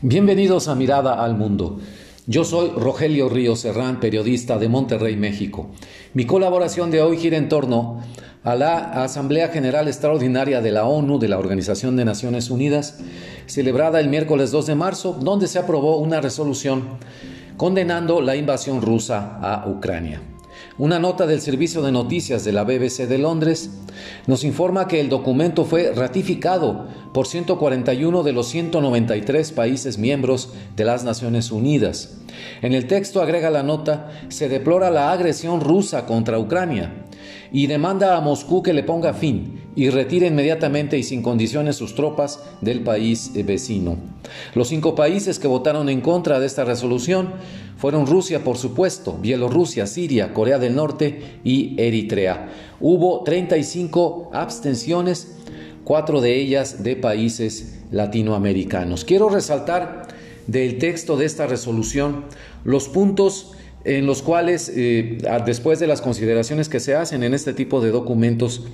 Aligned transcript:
Bienvenidos 0.00 0.68
a 0.68 0.76
Mirada 0.76 1.24
al 1.24 1.34
Mundo. 1.34 1.80
Yo 2.28 2.44
soy 2.44 2.70
Rogelio 2.70 3.28
Ríos 3.28 3.58
Serrán, 3.62 3.98
periodista 3.98 4.56
de 4.56 4.68
Monterrey, 4.68 5.16
México. 5.16 5.70
Mi 6.14 6.24
colaboración 6.24 6.92
de 6.92 7.02
hoy 7.02 7.18
gira 7.18 7.36
en 7.36 7.48
torno 7.48 8.00
a 8.44 8.54
la 8.54 9.02
Asamblea 9.02 9.48
General 9.48 9.88
Extraordinaria 9.88 10.60
de 10.60 10.70
la 10.70 10.84
ONU, 10.84 11.18
de 11.18 11.26
la 11.26 11.36
Organización 11.36 11.96
de 11.96 12.04
Naciones 12.04 12.48
Unidas, 12.48 13.00
celebrada 13.46 13.98
el 13.98 14.08
miércoles 14.08 14.52
2 14.52 14.66
de 14.66 14.74
marzo, 14.76 15.18
donde 15.20 15.48
se 15.48 15.58
aprobó 15.58 15.96
una 15.96 16.20
resolución 16.20 16.84
condenando 17.56 18.20
la 18.20 18.36
invasión 18.36 18.82
rusa 18.82 19.40
a 19.42 19.68
Ucrania. 19.68 20.22
Una 20.78 21.00
nota 21.00 21.26
del 21.26 21.40
Servicio 21.40 21.82
de 21.82 21.90
Noticias 21.90 22.44
de 22.44 22.52
la 22.52 22.62
BBC 22.62 23.08
de 23.08 23.18
Londres 23.18 23.68
nos 24.28 24.44
informa 24.44 24.86
que 24.86 25.00
el 25.00 25.08
documento 25.08 25.64
fue 25.64 25.92
ratificado 25.92 26.86
por 27.12 27.26
141 27.26 28.22
de 28.22 28.32
los 28.32 28.46
193 28.46 29.50
países 29.50 29.98
miembros 29.98 30.52
de 30.76 30.84
las 30.84 31.02
Naciones 31.02 31.50
Unidas. 31.50 32.18
En 32.62 32.74
el 32.74 32.86
texto 32.86 33.20
agrega 33.20 33.50
la 33.50 33.64
nota, 33.64 34.12
se 34.28 34.48
deplora 34.48 34.92
la 34.92 35.10
agresión 35.10 35.60
rusa 35.60 36.06
contra 36.06 36.38
Ucrania 36.38 37.06
y 37.50 37.66
demanda 37.66 38.16
a 38.16 38.20
Moscú 38.20 38.62
que 38.62 38.72
le 38.72 38.84
ponga 38.84 39.14
fin 39.14 39.57
y 39.78 39.90
retire 39.90 40.26
inmediatamente 40.26 40.98
y 40.98 41.04
sin 41.04 41.22
condiciones 41.22 41.76
sus 41.76 41.94
tropas 41.94 42.40
del 42.60 42.82
país 42.82 43.30
vecino. 43.44 43.96
Los 44.56 44.70
cinco 44.70 44.96
países 44.96 45.38
que 45.38 45.46
votaron 45.46 45.88
en 45.88 46.00
contra 46.00 46.40
de 46.40 46.46
esta 46.46 46.64
resolución 46.64 47.34
fueron 47.76 48.08
Rusia, 48.08 48.42
por 48.42 48.58
supuesto, 48.58 49.16
Bielorrusia, 49.22 49.86
Siria, 49.86 50.34
Corea 50.34 50.58
del 50.58 50.74
Norte 50.74 51.38
y 51.44 51.80
Eritrea. 51.80 52.48
Hubo 52.80 53.22
35 53.22 54.30
abstenciones, 54.32 55.36
cuatro 55.84 56.20
de 56.20 56.34
ellas 56.34 56.82
de 56.82 56.96
países 56.96 57.78
latinoamericanos. 57.92 59.04
Quiero 59.04 59.28
resaltar 59.28 60.08
del 60.48 60.78
texto 60.78 61.16
de 61.16 61.26
esta 61.26 61.46
resolución 61.46 62.24
los 62.64 62.88
puntos 62.88 63.52
en 63.96 64.04
los 64.04 64.20
cuales, 64.20 64.70
eh, 64.76 65.16
después 65.46 65.80
de 65.80 65.86
las 65.86 66.02
consideraciones 66.02 66.68
que 66.68 66.78
se 66.78 66.94
hacen 66.94 67.22
en 67.22 67.32
este 67.32 67.54
tipo 67.54 67.80
de 67.80 67.90
documentos, 67.90 68.66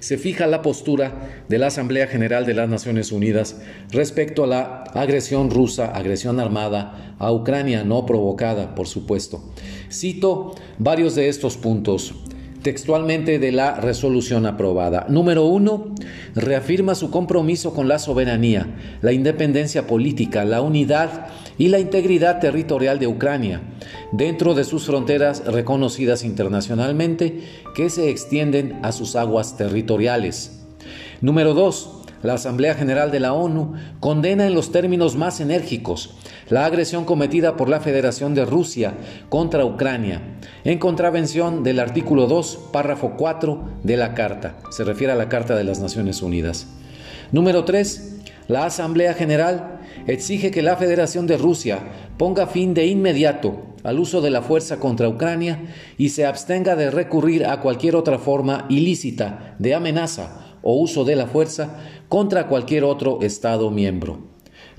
se 0.00 0.18
fija 0.18 0.48
la 0.48 0.60
postura 0.60 1.44
de 1.48 1.58
la 1.58 1.68
Asamblea 1.68 2.08
General 2.08 2.44
de 2.44 2.54
las 2.54 2.68
Naciones 2.68 3.12
Unidas 3.12 3.60
respecto 3.92 4.42
a 4.42 4.48
la 4.48 4.82
agresión 4.92 5.50
rusa, 5.50 5.92
agresión 5.92 6.40
armada 6.40 7.14
a 7.20 7.30
Ucrania, 7.32 7.84
no 7.84 8.06
provocada, 8.06 8.74
por 8.74 8.88
supuesto. 8.88 9.40
Cito 9.88 10.56
varios 10.78 11.14
de 11.14 11.28
estos 11.28 11.56
puntos 11.56 12.14
textualmente 12.62 13.38
de 13.38 13.52
la 13.52 13.74
resolución 13.76 14.46
aprobada. 14.46 15.06
Número 15.08 15.44
uno, 15.44 15.94
reafirma 16.34 16.94
su 16.94 17.10
compromiso 17.10 17.74
con 17.74 17.88
la 17.88 17.98
soberanía, 17.98 18.66
la 19.02 19.12
independencia 19.12 19.86
política, 19.86 20.44
la 20.44 20.62
unidad 20.62 21.28
y 21.58 21.68
la 21.68 21.78
integridad 21.78 22.40
territorial 22.40 22.98
de 22.98 23.06
Ucrania, 23.06 23.62
dentro 24.12 24.54
de 24.54 24.64
sus 24.64 24.86
fronteras 24.86 25.44
reconocidas 25.46 26.24
internacionalmente 26.24 27.40
que 27.74 27.90
se 27.90 28.10
extienden 28.10 28.78
a 28.82 28.92
sus 28.92 29.16
aguas 29.16 29.56
territoriales. 29.56 30.60
Número 31.20 31.54
2. 31.54 32.05
La 32.22 32.34
Asamblea 32.34 32.74
General 32.74 33.10
de 33.10 33.20
la 33.20 33.32
ONU 33.32 33.74
condena 34.00 34.46
en 34.46 34.54
los 34.54 34.72
términos 34.72 35.16
más 35.16 35.40
enérgicos 35.40 36.16
la 36.48 36.64
agresión 36.64 37.04
cometida 37.04 37.56
por 37.56 37.68
la 37.68 37.80
Federación 37.80 38.34
de 38.34 38.44
Rusia 38.44 38.94
contra 39.28 39.64
Ucrania, 39.64 40.22
en 40.64 40.78
contravención 40.78 41.62
del 41.62 41.78
artículo 41.78 42.26
2, 42.26 42.68
párrafo 42.72 43.14
4 43.16 43.64
de 43.82 43.96
la 43.96 44.14
Carta. 44.14 44.56
Se 44.70 44.84
refiere 44.84 45.12
a 45.12 45.16
la 45.16 45.28
Carta 45.28 45.56
de 45.56 45.64
las 45.64 45.80
Naciones 45.80 46.22
Unidas. 46.22 46.66
Número 47.32 47.64
3. 47.64 48.14
La 48.48 48.64
Asamblea 48.64 49.14
General 49.14 49.80
exige 50.06 50.52
que 50.52 50.62
la 50.62 50.76
Federación 50.76 51.26
de 51.26 51.36
Rusia 51.36 51.80
ponga 52.16 52.46
fin 52.46 52.74
de 52.74 52.86
inmediato 52.86 53.74
al 53.82 53.98
uso 53.98 54.20
de 54.20 54.30
la 54.30 54.42
fuerza 54.42 54.78
contra 54.78 55.08
Ucrania 55.08 55.64
y 55.98 56.10
se 56.10 56.26
abstenga 56.26 56.76
de 56.76 56.90
recurrir 56.90 57.44
a 57.44 57.60
cualquier 57.60 57.96
otra 57.96 58.18
forma 58.18 58.66
ilícita 58.68 59.56
de 59.58 59.74
amenaza 59.74 60.45
o 60.66 60.74
uso 60.74 61.04
de 61.04 61.14
la 61.14 61.28
fuerza 61.28 61.76
contra 62.08 62.48
cualquier 62.48 62.82
otro 62.82 63.20
Estado 63.22 63.70
miembro. 63.70 64.18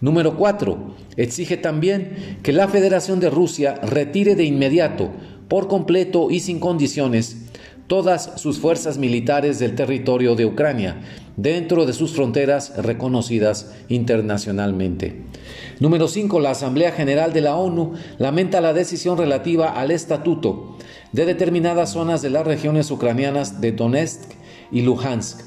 Número 0.02 0.36
4. 0.36 0.78
Exige 1.16 1.56
también 1.56 2.38
que 2.44 2.52
la 2.52 2.68
Federación 2.68 3.22
de 3.22 3.30
Rusia 3.30 3.76
retire 3.76 4.36
de 4.36 4.44
inmediato, 4.44 5.12
por 5.48 5.70
completo 5.70 6.30
y 6.30 6.42
sin 6.42 6.60
condiciones, 6.60 7.38
todas 7.88 8.34
sus 8.36 8.60
fuerzas 8.60 8.98
militares 8.98 9.60
del 9.60 9.76
territorio 9.76 10.36
de 10.36 10.46
Ucrania, 10.46 10.98
dentro 11.38 11.86
de 11.86 11.94
sus 11.94 12.12
fronteras 12.12 12.74
reconocidas 12.78 13.74
internacionalmente. 13.88 15.24
Número 15.80 16.10
5. 16.10 16.42
La 16.42 16.52
Asamblea 16.52 16.92
General 16.92 17.32
de 17.32 17.42
la 17.42 17.56
ONU 17.56 17.94
lamenta 18.18 18.60
la 18.60 18.74
decisión 18.74 19.18
relativa 19.18 19.70
al 19.70 19.92
estatuto 19.92 20.76
de 21.14 21.26
determinadas 21.26 21.94
zonas 21.94 22.22
de 22.22 22.30
las 22.30 22.46
regiones 22.46 22.92
ucranianas 22.92 23.62
de 23.62 23.72
Donetsk 23.72 24.32
y 24.72 24.82
Luhansk, 24.82 25.40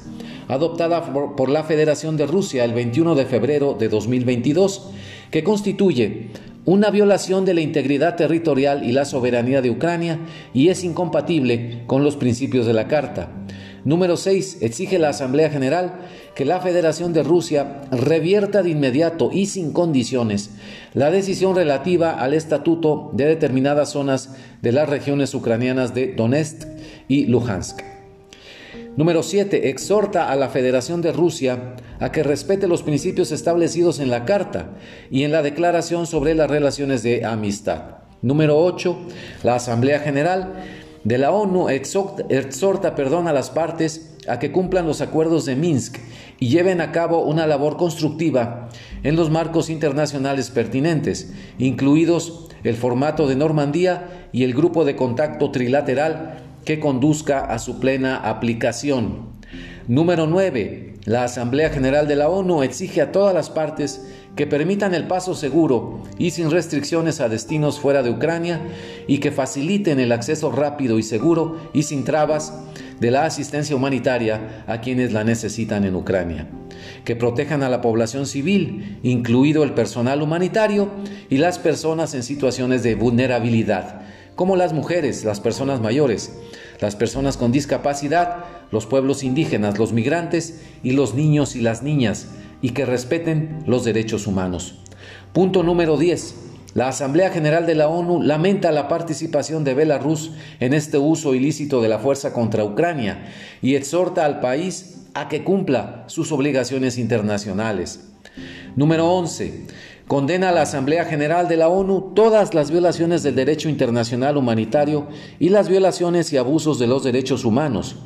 adoptada 0.50 1.12
por 1.36 1.48
la 1.48 1.64
Federación 1.64 2.16
de 2.16 2.26
Rusia 2.26 2.64
el 2.64 2.74
21 2.74 3.14
de 3.14 3.26
febrero 3.26 3.76
de 3.78 3.88
2022, 3.88 4.90
que 5.30 5.44
constituye 5.44 6.30
una 6.64 6.90
violación 6.90 7.44
de 7.44 7.54
la 7.54 7.62
integridad 7.62 8.16
territorial 8.16 8.84
y 8.84 8.92
la 8.92 9.04
soberanía 9.04 9.62
de 9.62 9.70
Ucrania 9.70 10.18
y 10.52 10.68
es 10.68 10.84
incompatible 10.84 11.82
con 11.86 12.04
los 12.04 12.16
principios 12.16 12.66
de 12.66 12.74
la 12.74 12.86
Carta. 12.86 13.30
Número 13.84 14.16
6. 14.18 14.58
Exige 14.60 14.98
la 14.98 15.08
Asamblea 15.08 15.48
General 15.48 16.00
que 16.34 16.44
la 16.44 16.60
Federación 16.60 17.12
de 17.12 17.22
Rusia 17.22 17.80
revierta 17.90 18.62
de 18.62 18.70
inmediato 18.70 19.30
y 19.32 19.46
sin 19.46 19.72
condiciones 19.72 20.50
la 20.92 21.10
decisión 21.10 21.56
relativa 21.56 22.12
al 22.12 22.34
estatuto 22.34 23.10
de 23.14 23.24
determinadas 23.24 23.90
zonas 23.90 24.36
de 24.60 24.72
las 24.72 24.88
regiones 24.88 25.34
ucranianas 25.34 25.94
de 25.94 26.12
Donetsk 26.14 26.66
y 27.08 27.24
Luhansk. 27.26 27.89
Número 28.96 29.22
7. 29.22 29.68
Exhorta 29.70 30.30
a 30.30 30.36
la 30.36 30.48
Federación 30.48 31.00
de 31.00 31.12
Rusia 31.12 31.76
a 32.00 32.10
que 32.10 32.24
respete 32.24 32.66
los 32.66 32.82
principios 32.82 33.30
establecidos 33.30 34.00
en 34.00 34.10
la 34.10 34.24
Carta 34.24 34.70
y 35.12 35.22
en 35.22 35.30
la 35.30 35.42
Declaración 35.42 36.06
sobre 36.06 36.34
las 36.34 36.50
Relaciones 36.50 37.04
de 37.04 37.24
Amistad. 37.24 37.98
Número 38.20 38.58
8. 38.58 38.98
La 39.44 39.54
Asamblea 39.54 40.00
General 40.00 40.54
de 41.04 41.18
la 41.18 41.30
ONU 41.30 41.68
exhorta, 41.68 42.94
perdón, 42.96 43.28
a 43.28 43.32
las 43.32 43.50
partes 43.50 44.16
a 44.28 44.40
que 44.40 44.50
cumplan 44.50 44.86
los 44.86 45.00
acuerdos 45.00 45.46
de 45.46 45.54
Minsk 45.54 45.98
y 46.40 46.48
lleven 46.48 46.80
a 46.80 46.90
cabo 46.90 47.24
una 47.24 47.46
labor 47.46 47.76
constructiva 47.76 48.68
en 49.04 49.14
los 49.14 49.30
marcos 49.30 49.70
internacionales 49.70 50.50
pertinentes, 50.50 51.32
incluidos 51.58 52.48
el 52.64 52.74
formato 52.74 53.28
de 53.28 53.36
Normandía 53.36 54.28
y 54.32 54.42
el 54.42 54.52
grupo 54.52 54.84
de 54.84 54.96
contacto 54.96 55.50
trilateral 55.52 56.49
que 56.70 56.78
conduzca 56.78 57.40
a 57.40 57.58
su 57.58 57.80
plena 57.80 58.14
aplicación. 58.14 59.30
Número 59.88 60.28
9. 60.28 60.94
La 61.04 61.24
Asamblea 61.24 61.70
General 61.70 62.06
de 62.06 62.14
la 62.14 62.28
ONU 62.28 62.62
exige 62.62 63.00
a 63.00 63.10
todas 63.10 63.34
las 63.34 63.50
partes 63.50 64.06
que 64.36 64.46
permitan 64.46 64.94
el 64.94 65.08
paso 65.08 65.34
seguro 65.34 66.04
y 66.16 66.30
sin 66.30 66.48
restricciones 66.48 67.20
a 67.20 67.28
destinos 67.28 67.80
fuera 67.80 68.04
de 68.04 68.10
Ucrania 68.10 68.60
y 69.08 69.18
que 69.18 69.32
faciliten 69.32 69.98
el 69.98 70.12
acceso 70.12 70.52
rápido 70.52 71.00
y 71.00 71.02
seguro 71.02 71.56
y 71.72 71.82
sin 71.82 72.04
trabas 72.04 72.56
de 73.00 73.10
la 73.10 73.24
asistencia 73.24 73.74
humanitaria 73.74 74.62
a 74.68 74.80
quienes 74.80 75.12
la 75.12 75.24
necesitan 75.24 75.84
en 75.84 75.96
Ucrania, 75.96 76.46
que 77.04 77.16
protejan 77.16 77.64
a 77.64 77.68
la 77.68 77.80
población 77.80 78.26
civil, 78.26 79.00
incluido 79.02 79.64
el 79.64 79.74
personal 79.74 80.22
humanitario 80.22 80.88
y 81.28 81.38
las 81.38 81.58
personas 81.58 82.14
en 82.14 82.22
situaciones 82.22 82.84
de 82.84 82.94
vulnerabilidad, 82.94 83.99
como 84.40 84.56
las 84.56 84.72
mujeres, 84.72 85.22
las 85.26 85.38
personas 85.38 85.82
mayores, 85.82 86.32
las 86.80 86.96
personas 86.96 87.36
con 87.36 87.52
discapacidad, 87.52 88.46
los 88.70 88.86
pueblos 88.86 89.22
indígenas, 89.22 89.78
los 89.78 89.92
migrantes 89.92 90.62
y 90.82 90.92
los 90.92 91.12
niños 91.14 91.56
y 91.56 91.60
las 91.60 91.82
niñas, 91.82 92.28
y 92.62 92.70
que 92.70 92.86
respeten 92.86 93.62
los 93.66 93.84
derechos 93.84 94.26
humanos. 94.26 94.78
Punto 95.34 95.62
número 95.62 95.98
10. 95.98 96.36
La 96.72 96.88
Asamblea 96.88 97.28
General 97.28 97.66
de 97.66 97.74
la 97.74 97.88
ONU 97.88 98.22
lamenta 98.22 98.72
la 98.72 98.88
participación 98.88 99.62
de 99.62 99.74
Belarus 99.74 100.32
en 100.58 100.72
este 100.72 100.96
uso 100.96 101.34
ilícito 101.34 101.82
de 101.82 101.90
la 101.90 101.98
fuerza 101.98 102.32
contra 102.32 102.64
Ucrania 102.64 103.26
y 103.60 103.74
exhorta 103.74 104.24
al 104.24 104.40
país 104.40 105.02
a 105.12 105.28
que 105.28 105.44
cumpla 105.44 106.04
sus 106.06 106.32
obligaciones 106.32 106.96
internacionales. 106.96 108.09
Número 108.76 109.10
11. 109.10 109.66
Condena 110.06 110.48
a 110.48 110.52
la 110.52 110.62
Asamblea 110.62 111.04
General 111.04 111.48
de 111.48 111.56
la 111.56 111.68
ONU 111.68 112.12
todas 112.14 112.54
las 112.54 112.70
violaciones 112.70 113.22
del 113.22 113.34
derecho 113.34 113.68
internacional 113.68 114.36
humanitario 114.36 115.06
y 115.38 115.50
las 115.50 115.68
violaciones 115.68 116.32
y 116.32 116.36
abusos 116.36 116.78
de 116.78 116.86
los 116.86 117.04
derechos 117.04 117.44
humanos, 117.44 117.96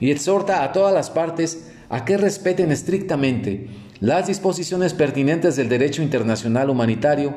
y 0.00 0.10
exhorta 0.10 0.62
a 0.64 0.72
todas 0.72 0.94
las 0.94 1.10
partes 1.10 1.70
a 1.90 2.04
que 2.04 2.16
respeten 2.16 2.70
estrictamente 2.70 3.68
las 4.00 4.26
disposiciones 4.26 4.94
pertinentes 4.94 5.56
del 5.56 5.68
derecho 5.68 6.02
internacional 6.02 6.70
humanitario, 6.70 7.34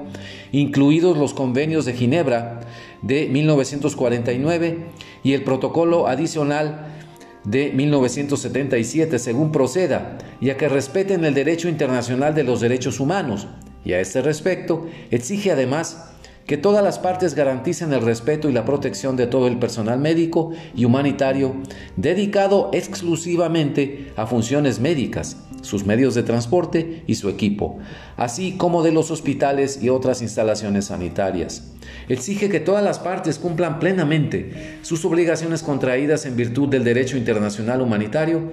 incluidos 0.54 1.18
los 1.18 1.34
convenios 1.34 1.84
de 1.84 1.94
Ginebra 1.94 2.62
de 3.02 3.28
1949 3.28 4.86
y 5.24 5.34
el 5.34 5.44
protocolo 5.44 6.08
adicional 6.08 7.03
de 7.44 7.72
1977, 7.72 9.20
según 9.20 9.52
proceda, 9.52 10.18
y 10.40 10.50
a 10.50 10.58
que 10.58 10.70
respeten 10.70 11.26
el 11.26 11.34
derecho 11.34 11.68
internacional 11.68 12.34
de 12.34 12.44
los 12.44 12.62
derechos 12.62 13.00
humanos, 13.00 13.48
y 13.86 13.94
a 13.94 14.00
este 14.00 14.22
respecto 14.22 14.88
exige 15.12 15.52
además 15.52 16.14
que 16.46 16.58
todas 16.58 16.84
las 16.84 17.00
partes 17.00 17.36
garanticen 17.36 17.94
el 17.94 18.02
respeto 18.02 18.50
y 18.50 18.54
la 18.54 18.66
protección 18.66 19.16
de 19.16 19.28
todo 19.28 19.48
el 19.48 19.60
personal 19.60 20.00
médico 20.00 20.52
y 20.76 20.86
humanitario 20.86 21.56
dedicado 21.96 22.70
exclusivamente 22.74 24.12
a 24.18 24.28
funciones 24.28 24.80
médicas, 24.80 25.38
sus 25.62 25.86
medios 25.86 26.14
de 26.16 26.24
transporte 26.24 27.04
y 27.08 27.16
su 27.16 27.30
equipo, 27.30 27.80
así 28.18 28.58
como 28.58 28.84
de 28.84 28.92
los 28.92 29.12
hospitales 29.12 29.82
y 29.82 29.90
otras 29.90 30.22
instalaciones 30.22 30.86
sanitarias. 30.86 31.72
Exige 32.10 32.50
que 32.50 32.60
todas 32.60 32.84
las 32.84 33.00
partes 33.00 33.40
cumplan 33.40 33.80
plenamente 33.80 34.78
sus 34.82 35.06
obligaciones 35.06 35.64
contraídas 35.64 36.26
en 36.26 36.36
virtud 36.36 36.68
del 36.68 36.84
derecho 36.84 37.18
internacional 37.18 37.82
humanitario 37.82 38.52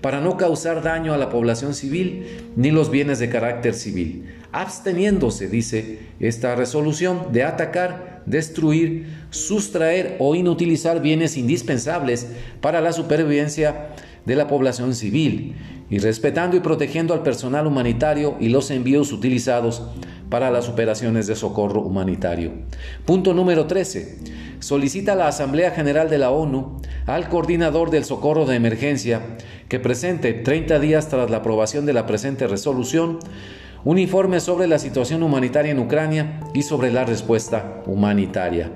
para 0.00 0.20
no 0.20 0.36
causar 0.36 0.82
daño 0.82 1.12
a 1.12 1.18
la 1.18 1.28
población 1.28 1.74
civil 1.74 2.26
ni 2.54 2.70
los 2.70 2.90
bienes 2.90 3.18
de 3.18 3.28
carácter 3.28 3.74
civil, 3.74 4.26
absteniéndose, 4.52 5.48
dice 5.48 5.98
esta 6.20 6.54
resolución, 6.54 7.32
de 7.32 7.44
atacar, 7.44 8.22
destruir, 8.26 9.06
sustraer 9.30 10.16
o 10.18 10.34
inutilizar 10.34 11.00
bienes 11.02 11.36
indispensables 11.36 12.28
para 12.60 12.80
la 12.80 12.92
supervivencia 12.92 13.88
de 14.24 14.36
la 14.36 14.46
población 14.46 14.94
civil 14.94 15.56
y 15.90 15.98
respetando 15.98 16.56
y 16.56 16.60
protegiendo 16.60 17.12
al 17.14 17.22
personal 17.22 17.66
humanitario 17.66 18.36
y 18.40 18.48
los 18.48 18.70
envíos 18.70 19.12
utilizados 19.12 19.82
para 20.30 20.50
las 20.50 20.68
operaciones 20.68 21.26
de 21.26 21.36
socorro 21.36 21.82
humanitario. 21.82 22.52
Punto 23.04 23.34
número 23.34 23.66
13. 23.66 24.18
Solicita 24.60 25.12
a 25.12 25.16
la 25.16 25.28
Asamblea 25.28 25.72
General 25.72 26.08
de 26.08 26.16
la 26.16 26.30
ONU 26.30 26.80
al 27.04 27.28
coordinador 27.28 27.90
del 27.90 28.04
socorro 28.04 28.46
de 28.46 28.56
emergencia 28.56 29.20
que 29.68 29.80
presente 29.80 30.32
30 30.32 30.78
días 30.78 31.08
tras 31.08 31.28
la 31.28 31.38
aprobación 31.38 31.84
de 31.84 31.92
la 31.92 32.06
presente 32.06 32.46
resolución 32.46 33.18
un 33.84 33.98
informe 33.98 34.40
sobre 34.40 34.68
la 34.68 34.78
situación 34.78 35.22
humanitaria 35.22 35.72
en 35.72 35.78
Ucrania 35.80 36.40
y 36.54 36.62
sobre 36.62 36.92
la 36.92 37.04
respuesta 37.04 37.82
humanitaria. 37.86 38.70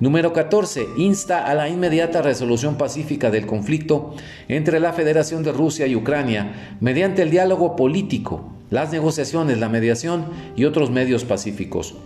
Número 0.00 0.32
14. 0.32 0.86
Insta 0.96 1.44
a 1.44 1.54
la 1.54 1.68
inmediata 1.68 2.22
resolución 2.22 2.76
pacífica 2.76 3.30
del 3.30 3.46
conflicto 3.46 4.14
entre 4.48 4.80
la 4.80 4.92
Federación 4.92 5.42
de 5.42 5.52
Rusia 5.52 5.86
y 5.86 5.96
Ucrania 5.96 6.76
mediante 6.80 7.22
el 7.22 7.30
diálogo 7.30 7.76
político, 7.76 8.48
las 8.70 8.92
negociaciones, 8.92 9.58
la 9.58 9.68
mediación 9.68 10.26
y 10.56 10.64
otros 10.64 10.90
medios 10.90 11.24
pacíficos. 11.24 11.96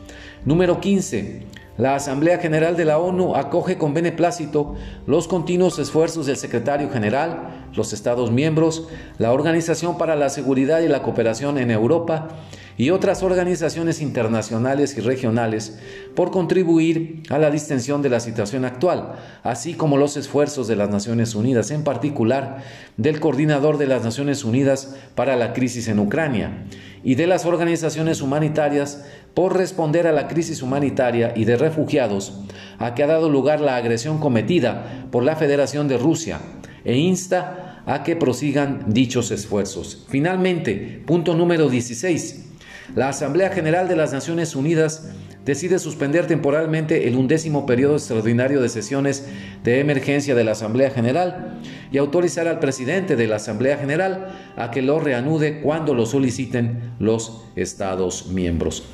Número 0.44 0.80
15. 0.80 1.42
La 1.78 1.94
Asamblea 1.94 2.38
General 2.38 2.76
de 2.76 2.84
la 2.84 2.98
ONU 2.98 3.36
acoge 3.36 3.78
con 3.78 3.94
beneplácito 3.94 4.74
los 5.06 5.28
continuos 5.28 5.78
esfuerzos 5.78 6.26
del 6.26 6.36
secretario 6.36 6.90
general, 6.90 7.68
los 7.74 7.92
Estados 7.92 8.32
miembros, 8.32 8.88
la 9.18 9.32
Organización 9.32 9.96
para 9.98 10.16
la 10.16 10.30
Seguridad 10.30 10.80
y 10.80 10.88
la 10.88 11.02
Cooperación 11.02 11.58
en 11.58 11.70
Europa 11.70 12.28
y 12.76 12.90
otras 12.90 13.22
organizaciones 13.22 14.02
internacionales 14.02 14.96
y 14.98 15.00
regionales 15.00 15.78
por 16.16 16.32
contribuir 16.32 17.22
a 17.30 17.38
la 17.38 17.50
distensión 17.50 18.02
de 18.02 18.10
la 18.10 18.18
situación 18.18 18.64
actual, 18.64 19.12
así 19.44 19.74
como 19.74 19.96
los 19.96 20.16
esfuerzos 20.16 20.66
de 20.66 20.76
las 20.76 20.90
Naciones 20.90 21.36
Unidas, 21.36 21.70
en 21.70 21.84
particular 21.84 22.64
del 22.96 23.20
coordinador 23.20 23.78
de 23.78 23.86
las 23.86 24.02
Naciones 24.02 24.44
Unidas 24.44 24.96
para 25.14 25.36
la 25.36 25.52
crisis 25.52 25.86
en 25.88 26.00
Ucrania 26.00 26.64
y 27.04 27.14
de 27.14 27.26
las 27.26 27.46
organizaciones 27.46 28.20
humanitarias 28.20 29.04
por 29.34 29.56
responder 29.56 30.06
a 30.06 30.12
la 30.12 30.28
crisis 30.28 30.62
humanitaria 30.62 31.32
y 31.34 31.44
de 31.44 31.56
refugiados 31.56 32.40
a 32.78 32.94
que 32.94 33.02
ha 33.02 33.06
dado 33.06 33.28
lugar 33.28 33.60
la 33.60 33.76
agresión 33.76 34.19
cometida 34.19 35.06
por 35.10 35.22
la 35.25 35.37
Federación 35.37 35.88
de 35.88 35.99
Rusia 35.99 36.40
e 36.84 36.96
insta 36.96 37.82
a 37.87 38.02
que 38.02 38.16
prosigan 38.16 38.84
dichos 38.88 39.31
esfuerzos. 39.31 40.06
Finalmente, 40.08 41.02
punto 41.06 41.34
número 41.34 41.69
16 41.69 42.52
la 42.94 43.08
Asamblea 43.08 43.49
General 43.49 43.88
de 43.88 43.96
las 43.96 44.12
Naciones 44.12 44.54
Unidas 44.54 45.08
decide 45.46 45.78
suspender 45.78 46.26
temporalmente 46.26 47.08
el 47.08 47.16
undécimo 47.16 47.64
periodo 47.64 47.94
extraordinario 47.94 48.60
de 48.60 48.69
sesiones 48.69 49.26
de 49.64 49.81
emergencia 49.81 50.34
de 50.34 50.44
la 50.44 50.52
Asamblea 50.52 50.90
General 50.90 51.58
y 51.92 51.98
autorizar 51.98 52.48
al 52.48 52.58
presidente 52.58 53.14
de 53.14 53.26
la 53.26 53.36
Asamblea 53.36 53.76
General 53.76 54.28
a 54.56 54.70
que 54.70 54.82
lo 54.82 54.98
reanude 54.98 55.60
cuando 55.60 55.94
lo 55.94 56.06
soliciten 56.06 56.94
los 56.98 57.44
Estados 57.54 58.28
miembros. 58.28 58.84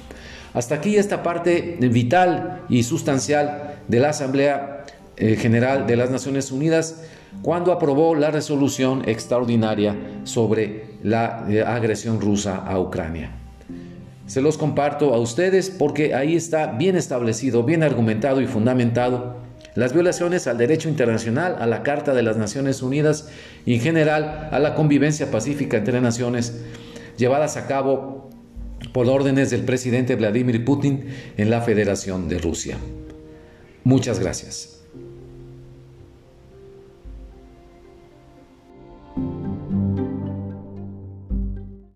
Hasta 0.53 0.75
aquí 0.75 0.97
esta 0.97 1.23
parte 1.23 1.79
vital 1.81 2.63
y 2.69 2.83
sustancial 2.83 3.77
de 3.87 4.01
la 4.01 4.11
Asamblea 4.11 4.85
eh, 5.17 5.37
General 5.37 5.87
de 5.87 5.97
las 5.97 6.11
Naciones 6.11 6.51
Unidas 6.51 7.05
cuando 7.43 7.73
aprobó 7.73 8.15
la 8.15 8.31
resolución 8.31 9.09
extraordinaria 9.09 9.95
sobre 10.25 10.87
la 11.03 11.47
eh, 11.49 11.63
agresión 11.63 12.21
rusa 12.21 12.57
a 12.57 12.81
Ucrania. 12.81 13.31
Se 14.27 14.41
los 14.41 14.59
comparto 14.59 15.15
a 15.15 15.19
ustedes 15.19 15.71
porque 15.71 16.15
ahí 16.15 16.37
está 16.37 16.67
bien 16.73 16.97
establecido, 16.97 17.63
bien 17.63 17.83
argumentado 17.83 18.41
y 18.41 18.47
fundamentado 18.47 19.48
las 19.79 19.93
violaciones 19.93 20.49
al 20.49 20.59
derecho 20.59 20.89
internacional, 20.89 21.55
a 21.61 21.67
la 21.69 21.85
Carta 21.85 22.13
de 22.13 22.25
las 22.25 22.37
Naciones 22.37 22.83
Unidas 22.83 23.29
y 23.65 23.75
en 23.75 23.81
general 23.81 24.49
a 24.51 24.59
la 24.59 24.75
convivencia 24.75 25.31
pacífica 25.31 25.77
entre 25.77 26.01
naciones 26.01 26.65
llevadas 27.17 27.57
a 27.57 27.69
cabo 27.69 28.29
por 28.93 29.09
órdenes 29.09 29.51
del 29.51 29.63
presidente 29.63 30.17
Vladimir 30.17 30.65
Putin 30.65 31.07
en 31.37 31.49
la 31.49 31.61
Federación 31.61 32.29
de 32.29 32.39
Rusia. 32.39 32.77
Muchas 33.85 34.19
gracias. 34.19 34.78